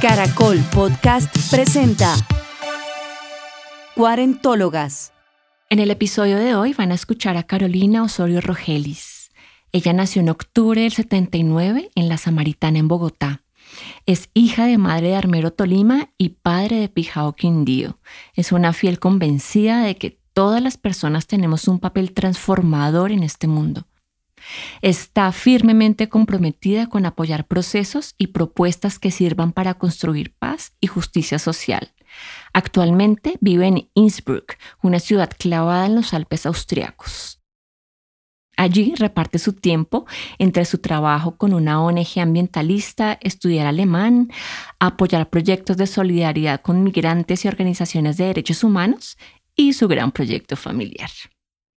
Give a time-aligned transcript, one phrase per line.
[0.00, 2.14] Caracol Podcast presenta
[3.96, 5.12] Cuarentólogas.
[5.70, 9.32] En el episodio de hoy van a escuchar a Carolina Osorio Rogelis.
[9.72, 13.42] Ella nació en octubre del 79 en La Samaritana, en Bogotá.
[14.06, 17.98] Es hija de madre de Armero Tolima y padre de Pijao Quindío.
[18.34, 23.48] Es una fiel convencida de que todas las personas tenemos un papel transformador en este
[23.48, 23.88] mundo.
[24.82, 31.38] Está firmemente comprometida con apoyar procesos y propuestas que sirvan para construir paz y justicia
[31.38, 31.92] social.
[32.52, 37.38] Actualmente vive en Innsbruck, una ciudad clavada en los Alpes austriacos.
[38.58, 40.04] Allí reparte su tiempo
[40.38, 44.32] entre su trabajo con una ONG ambientalista, estudiar alemán,
[44.80, 49.16] apoyar proyectos de solidaridad con migrantes y organizaciones de derechos humanos
[49.54, 51.10] y su gran proyecto familiar.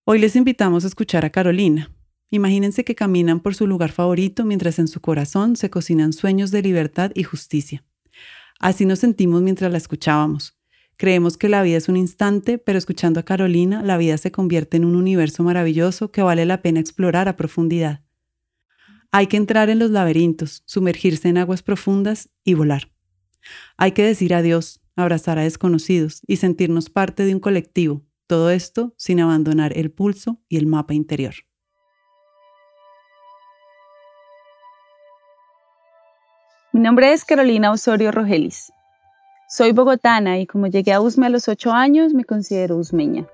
[0.05, 1.91] Hoy les invitamos a escuchar a Carolina,
[2.33, 6.61] Imagínense que caminan por su lugar favorito mientras en su corazón se cocinan sueños de
[6.61, 7.83] libertad y justicia.
[8.57, 10.57] Así nos sentimos mientras la escuchábamos.
[10.95, 14.77] Creemos que la vida es un instante, pero escuchando a Carolina, la vida se convierte
[14.77, 18.01] en un universo maravilloso que vale la pena explorar a profundidad.
[19.11, 22.91] Hay que entrar en los laberintos, sumergirse en aguas profundas y volar.
[23.75, 28.93] Hay que decir adiós, abrazar a desconocidos y sentirnos parte de un colectivo, todo esto
[28.95, 31.33] sin abandonar el pulso y el mapa interior.
[36.73, 38.71] Mi nombre es Carolina Osorio Rogelis.
[39.49, 43.27] Soy bogotana y como llegué a USME a los ocho años, me considero usmeña.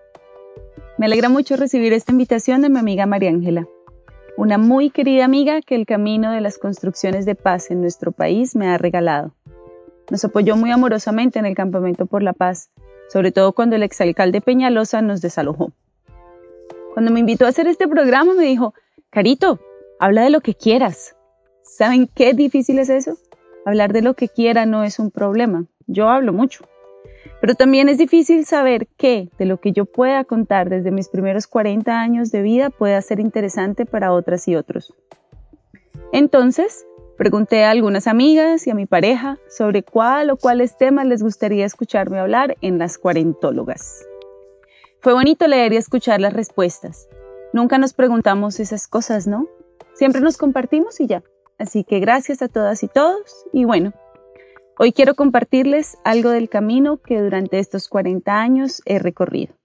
[0.98, 3.68] Me alegra mucho recibir esta invitación de mi amiga María Ángela,
[4.38, 8.56] una muy querida amiga que el camino de las construcciones de paz en nuestro país
[8.56, 9.36] me ha regalado.
[10.10, 12.72] Nos apoyó muy amorosamente en el Campamento por la Paz,
[13.08, 15.72] sobre todo cuando el exalcalde Peñalosa nos desalojó.
[16.96, 18.74] Cuando me invitó a hacer este programa me dijo,
[19.12, 19.60] Carito,
[20.00, 21.16] habla de lo que quieras.
[21.62, 23.20] ¿Saben qué difícil es eso?
[23.68, 25.66] Hablar de lo que quiera no es un problema.
[25.88, 26.64] Yo hablo mucho.
[27.42, 31.48] Pero también es difícil saber qué de lo que yo pueda contar desde mis primeros
[31.48, 34.94] 40 años de vida pueda ser interesante para otras y otros.
[36.14, 36.86] Entonces,
[37.18, 41.66] pregunté a algunas amigas y a mi pareja sobre cuál o cuáles temas les gustaría
[41.66, 44.02] escucharme hablar en las cuarentólogas.
[45.02, 47.10] Fue bonito leer y escuchar las respuestas.
[47.52, 49.50] Nunca nos preguntamos esas cosas, ¿no?
[49.94, 51.22] Siempre nos compartimos y ya.
[51.58, 53.46] Así que gracias a todas y todos.
[53.52, 53.94] Y bueno,
[54.78, 59.56] hoy quiero compartirles algo del camino que durante estos 40 años he recorrido.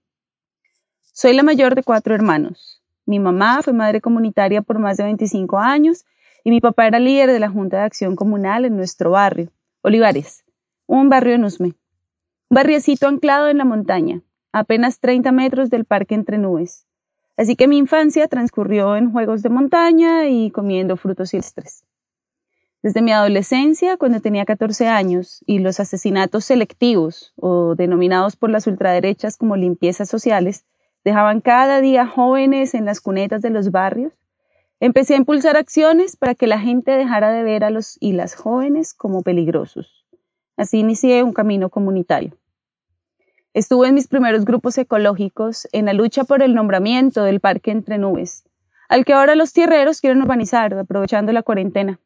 [1.01, 2.81] Soy la mayor de cuatro hermanos.
[3.05, 6.05] Mi mamá fue madre comunitaria por más de 25 años
[6.43, 10.43] y mi papá era líder de la Junta de Acción Comunal en nuestro barrio, Olivares,
[10.87, 11.67] un barrio en Usme.
[11.67, 14.21] Un barriecito anclado en la montaña,
[14.51, 16.87] apenas 30 metros del parque entre nubes.
[17.35, 21.83] Así que mi infancia transcurrió en juegos de montaña y comiendo frutos silvestres.
[22.83, 28.67] Desde mi adolescencia, cuando tenía 14 años, y los asesinatos selectivos, o denominados por las
[28.67, 30.65] ultraderechas como limpiezas sociales,
[31.03, 34.13] dejaban cada día jóvenes en las cunetas de los barrios,
[34.79, 38.35] empecé a impulsar acciones para que la gente dejara de ver a los y las
[38.35, 40.05] jóvenes como peligrosos.
[40.57, 42.37] Así inicié un camino comunitario.
[43.53, 47.99] Estuve en mis primeros grupos ecológicos en la lucha por el nombramiento del Parque Entre
[47.99, 48.45] Nubes,
[48.89, 51.99] al que ahora los tierreros quieren urbanizar, aprovechando la cuarentena.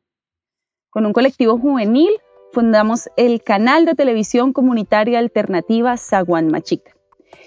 [0.89, 2.11] Con un colectivo juvenil
[2.51, 6.91] fundamos el canal de televisión comunitaria alternativa Zaguán Machica.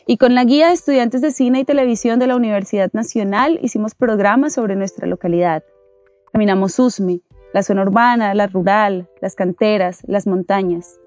[0.07, 3.95] Y con la guía de estudiantes de cine y televisión de la Universidad Nacional hicimos
[3.95, 5.63] programas sobre nuestra localidad.
[6.33, 7.21] Caminamos Usme,
[7.53, 10.99] la zona urbana, la rural, las canteras, las montañas.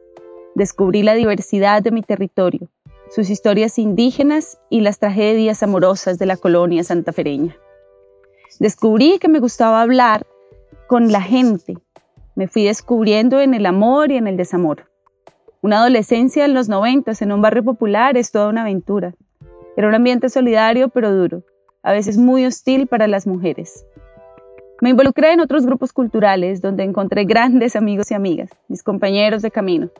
[0.54, 2.70] Descubrí la diversidad de mi territorio,
[3.14, 7.56] sus historias indígenas y las tragedias amorosas de la colonia santafereña.
[8.60, 10.26] Descubrí que me gustaba hablar
[10.88, 11.78] con la gente.
[12.34, 14.90] Me fui descubriendo en el amor y en el desamor.
[15.62, 19.14] Una adolescencia en los noventas en un barrio popular es toda una aventura.
[19.78, 21.44] Era un ambiente solidario pero duro,
[21.84, 23.86] a veces muy hostil para las mujeres.
[24.82, 29.52] Me involucré en otros grupos culturales donde encontré grandes amigos y amigas, mis compañeros de
[29.52, 29.92] camino.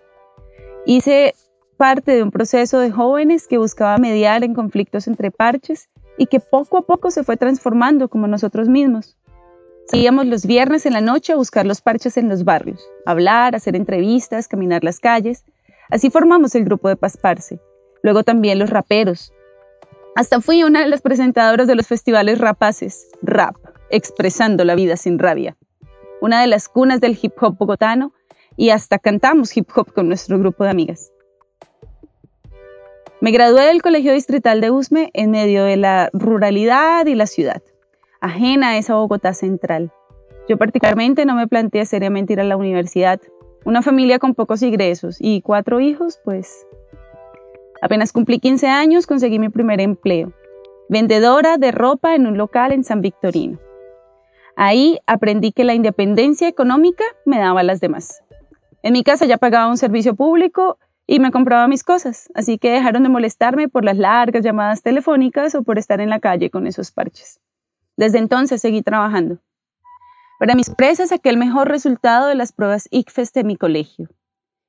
[0.88, 1.36] Hice
[1.84, 6.40] parte de un proceso de jóvenes que buscaba mediar en conflictos entre parches y que
[6.40, 9.18] poco a poco se fue transformando como nosotros mismos.
[9.88, 13.76] Salíamos los viernes en la noche a buscar los parches en los barrios, hablar, hacer
[13.76, 15.44] entrevistas, caminar las calles.
[15.90, 17.60] Así formamos el grupo de Pasparse.
[18.02, 19.34] Luego también los raperos.
[20.16, 23.58] Hasta fui una de las presentadoras de los festivales rapaces, Rap,
[23.90, 25.58] expresando la vida sin rabia.
[26.22, 28.14] Una de las cunas del hip hop bogotano
[28.56, 31.13] y hasta cantamos hip hop con nuestro grupo de amigas.
[33.24, 37.64] Me gradué del Colegio Distrital de Usme en medio de la ruralidad y la ciudad,
[38.20, 39.94] ajena a esa Bogotá central.
[40.50, 43.22] Yo particularmente no me planteé seriamente ir a la universidad.
[43.64, 46.68] Una familia con pocos ingresos y cuatro hijos, pues
[47.82, 50.34] apenas cumplí 15 años conseguí mi primer empleo,
[50.90, 53.58] vendedora de ropa en un local en San Victorino.
[54.58, 58.22] Ahí aprendí que la independencia económica me daba las demás.
[58.82, 62.72] En mi casa ya pagaba un servicio público y me compraba mis cosas, así que
[62.72, 66.66] dejaron de molestarme por las largas llamadas telefónicas o por estar en la calle con
[66.66, 67.42] esos parches.
[67.98, 69.40] Desde entonces seguí trabajando.
[70.40, 74.10] Para mis presas saqué el mejor resultado de las pruebas ICFES de mi colegio.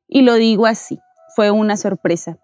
[0.07, 0.99] Y lo digo así,
[1.35, 2.39] fue una sorpresa.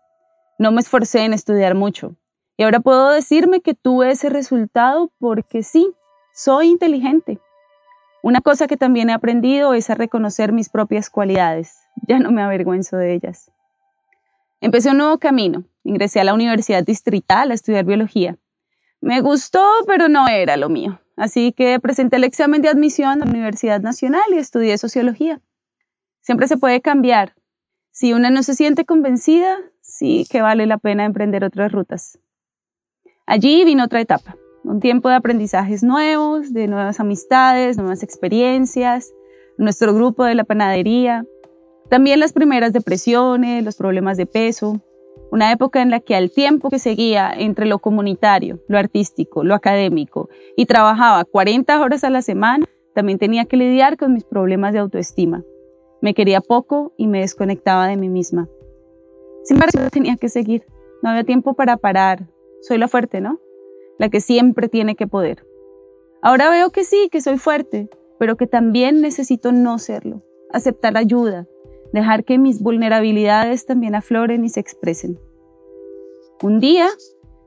[0.58, 2.16] No me esforcé en estudiar mucho.
[2.56, 5.94] Y ahora puedo decirme que tuve ese resultado porque sí,
[6.32, 7.38] soy inteligente.
[8.22, 11.78] Una cosa que también he aprendido es a reconocer mis propias cualidades.
[12.06, 13.50] Ya no me avergüenzo de ellas.
[14.60, 15.64] Empecé un nuevo camino.
[15.84, 18.36] Ingresé a la Universidad Distrital a estudiar biología.
[19.00, 21.00] Me gustó, pero no era lo mío.
[21.16, 25.40] Así que presenté el examen de admisión a la Universidad Nacional y estudié sociología.
[26.20, 27.34] Siempre se puede cambiar.
[27.90, 32.18] Si una no se siente convencida, sí que vale la pena emprender otras rutas.
[33.26, 39.12] Allí vino otra etapa, un tiempo de aprendizajes nuevos, de nuevas amistades, nuevas experiencias,
[39.56, 41.24] nuestro grupo de la panadería,
[41.90, 44.80] también las primeras depresiones, los problemas de peso,
[45.32, 49.54] una época en la que al tiempo que seguía entre lo comunitario, lo artístico, lo
[49.54, 52.64] académico y trabajaba 40 horas a la semana,
[52.94, 55.44] también tenía que lidiar con mis problemas de autoestima.
[56.00, 58.48] Me quería poco y me desconectaba de mí misma.
[59.42, 60.64] Sin embargo, tenía que seguir.
[61.02, 62.28] No había tiempo para parar.
[62.60, 63.40] Soy la fuerte, ¿no?
[63.98, 65.44] La que siempre tiene que poder.
[66.22, 67.88] Ahora veo que sí, que soy fuerte,
[68.18, 70.22] pero que también necesito no serlo.
[70.52, 71.46] Aceptar ayuda,
[71.92, 75.18] dejar que mis vulnerabilidades también afloren y se expresen.
[76.42, 76.88] Un día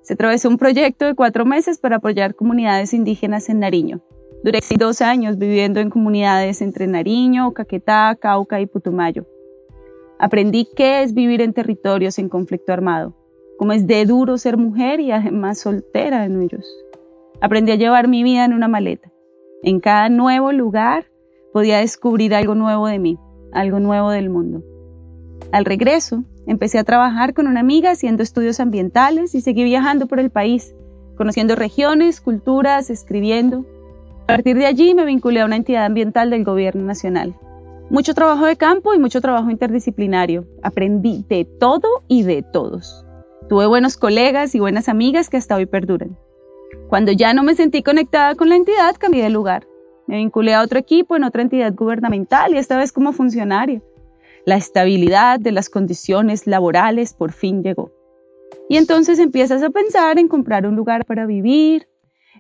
[0.01, 4.01] se atravesó un proyecto de cuatro meses para apoyar comunidades indígenas en Nariño.
[4.43, 9.25] Duré dos años viviendo en comunidades entre Nariño, Caquetá, Cauca y Putumayo.
[10.19, 13.15] Aprendí qué es vivir en territorios en conflicto armado,
[13.57, 16.65] cómo es de duro ser mujer y además soltera en ellos.
[17.39, 19.11] Aprendí a llevar mi vida en una maleta.
[19.63, 21.05] En cada nuevo lugar
[21.53, 23.17] podía descubrir algo nuevo de mí,
[23.53, 24.63] algo nuevo del mundo.
[25.51, 30.19] Al regreso, empecé a trabajar con una amiga haciendo estudios ambientales y seguí viajando por
[30.19, 30.75] el país,
[31.15, 33.65] conociendo regiones, culturas, escribiendo.
[34.23, 37.35] A partir de allí me vinculé a una entidad ambiental del gobierno nacional.
[37.89, 40.47] Mucho trabajo de campo y mucho trabajo interdisciplinario.
[40.63, 43.05] Aprendí de todo y de todos.
[43.49, 46.17] Tuve buenos colegas y buenas amigas que hasta hoy perduran.
[46.87, 49.67] Cuando ya no me sentí conectada con la entidad, cambié de lugar.
[50.07, 53.81] Me vinculé a otro equipo en otra entidad gubernamental y esta vez como funcionaria.
[54.45, 57.91] La estabilidad de las condiciones laborales por fin llegó.
[58.69, 61.87] Y entonces empiezas a pensar en comprar un lugar para vivir,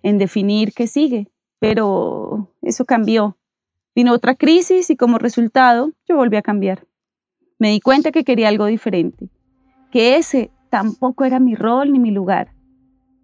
[0.01, 1.29] en definir qué sigue.
[1.59, 3.37] Pero eso cambió.
[3.95, 6.85] Vino otra crisis y como resultado yo volví a cambiar.
[7.59, 9.29] Me di cuenta que quería algo diferente,
[9.91, 12.52] que ese tampoco era mi rol ni mi lugar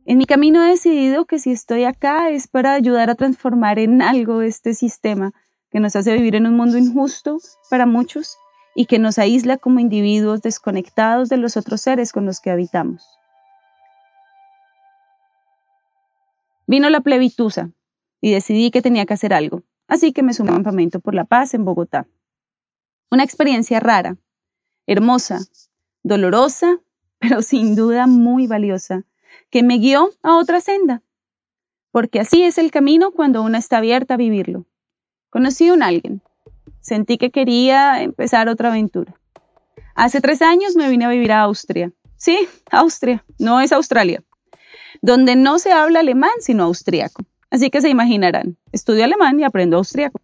[0.09, 4.01] en mi camino he decidido que si estoy acá es para ayudar a transformar en
[4.01, 5.33] algo este sistema
[5.69, 7.37] que nos hace vivir en un mundo injusto
[7.69, 8.35] para muchos
[8.73, 13.05] y que nos aísla como individuos desconectados de los otros seres con los que habitamos.
[16.65, 17.69] Vino la plebitusa
[18.19, 21.25] y decidí que tenía que hacer algo, así que me sumé a Campamento por la
[21.25, 22.07] Paz en Bogotá.
[23.11, 24.17] Una experiencia rara,
[24.87, 25.41] hermosa,
[26.01, 26.79] dolorosa,
[27.19, 29.05] pero sin duda muy valiosa
[29.49, 31.01] que me guió a otra senda,
[31.91, 34.65] porque así es el camino cuando uno está abierta a vivirlo.
[35.29, 36.21] Conocí a un alguien,
[36.81, 39.15] sentí que quería empezar otra aventura.
[39.95, 41.91] Hace tres años me vine a vivir a Austria.
[42.15, 44.23] Sí, Austria, no es Australia,
[45.01, 47.23] donde no se habla alemán sino austriaco.
[47.49, 50.21] Así que se imaginarán, estudio alemán y aprendo austriaco.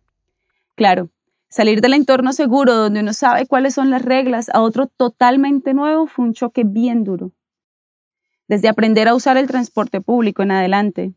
[0.75, 1.10] Claro,
[1.50, 6.05] salir del entorno seguro donde uno sabe cuáles son las reglas a otro totalmente nuevo
[6.05, 7.32] fue un choque bien duro
[8.48, 11.14] desde aprender a usar el transporte público en adelante.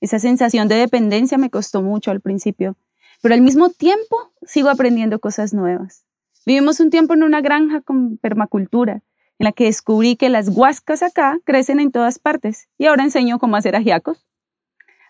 [0.00, 2.76] Esa sensación de dependencia me costó mucho al principio,
[3.22, 6.04] pero al mismo tiempo sigo aprendiendo cosas nuevas.
[6.46, 9.02] Vivimos un tiempo en una granja con permacultura,
[9.38, 13.38] en la que descubrí que las huascas acá crecen en todas partes y ahora enseño
[13.38, 14.26] cómo hacer ajiacos.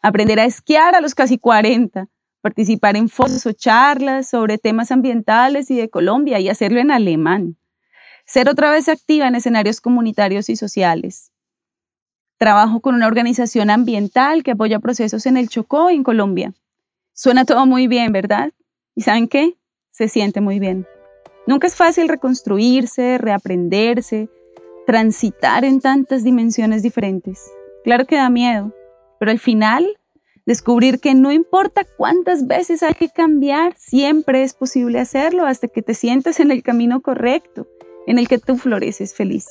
[0.03, 2.09] Aprender a esquiar a los casi 40,
[2.41, 7.57] participar en foros o charlas sobre temas ambientales y de Colombia y hacerlo en alemán.
[8.25, 11.33] Ser otra vez activa en escenarios comunitarios y sociales.
[12.41, 16.55] Trabajo con una organización ambiental que apoya procesos en el Chocó, en Colombia.
[17.13, 18.53] Suena todo muy bien, ¿verdad?
[18.95, 19.59] ¿Y saben qué?
[19.91, 20.87] Se siente muy bien.
[21.47, 24.31] Nunca es fácil reconstruirse, reaprenderse,
[24.87, 27.51] transitar en tantas dimensiones diferentes.
[27.85, 28.73] Claro que da miedo,
[29.19, 30.01] pero al final
[30.51, 35.81] Descubrir que no importa cuántas veces hay que cambiar, siempre es posible hacerlo hasta que
[35.81, 37.69] te sientas en el camino correcto,
[38.09, 39.47] en el que tú floreces feliz.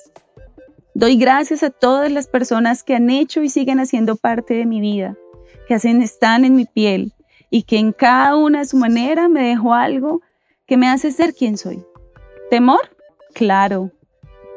[0.93, 4.81] Doy gracias a todas las personas que han hecho y siguen haciendo parte de mi
[4.81, 5.15] vida,
[5.67, 7.13] que hacen, están en mi piel
[7.49, 10.21] y que en cada una de su manera me dejó algo
[10.65, 11.83] que me hace ser quien soy.
[12.49, 12.81] ¿Temor?
[13.33, 13.91] Claro,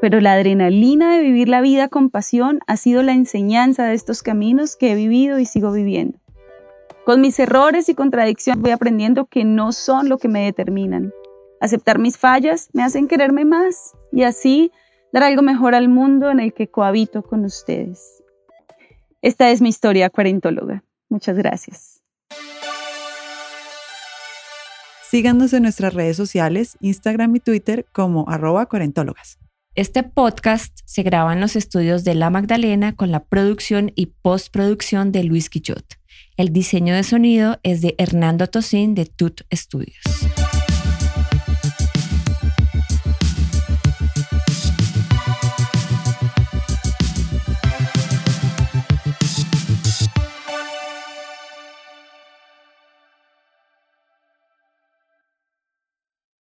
[0.00, 4.22] pero la adrenalina de vivir la vida con pasión ha sido la enseñanza de estos
[4.22, 6.18] caminos que he vivido y sigo viviendo.
[7.04, 11.12] Con mis errores y contradicciones voy aprendiendo que no son lo que me determinan.
[11.60, 14.72] Aceptar mis fallas me hacen quererme más y así
[15.12, 18.22] dar algo mejor al mundo en el que cohabito con ustedes.
[19.20, 20.82] Esta es mi historia cuarentóloga.
[21.08, 22.02] Muchas gracias.
[25.10, 29.38] Síganos en nuestras redes sociales, Instagram y Twitter como arroba cuarentólogas.
[29.74, 35.12] Este podcast se graba en los estudios de La Magdalena con la producción y postproducción
[35.12, 35.84] de Luis Quillot.
[36.36, 40.02] El diseño de sonido es de Hernando Tocín de Tut Studios.